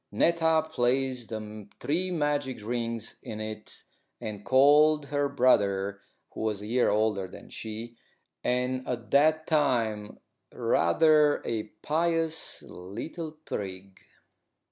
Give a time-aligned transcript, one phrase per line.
[0.11, 3.83] Netta placed the three magic rings in it,
[4.19, 7.97] and called her brother, who was a year older than she,
[8.43, 10.17] and at that time
[10.51, 13.99] rather a pious little prig.